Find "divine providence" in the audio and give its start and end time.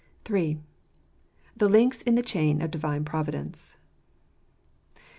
2.71-3.77